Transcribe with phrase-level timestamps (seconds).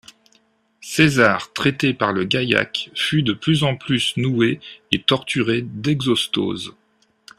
[0.81, 4.59] César, traité par le gaïac, fut de plus en plus noué
[4.91, 6.73] et torturé d'exostoses.